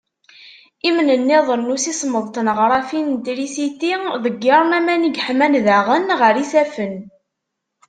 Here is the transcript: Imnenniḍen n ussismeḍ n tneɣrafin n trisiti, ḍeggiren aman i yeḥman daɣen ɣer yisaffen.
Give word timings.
Imnenniḍen 0.87 1.61
n 1.65 1.73
ussismeḍ 1.75 2.25
n 2.27 2.31
tneɣrafin 2.35 3.07
n 3.15 3.17
trisiti, 3.25 3.93
ḍeggiren 4.23 4.75
aman 4.77 5.07
i 5.07 5.11
yeḥman 5.15 5.53
daɣen 5.65 6.05
ɣer 6.19 6.33
yisaffen. 6.39 6.95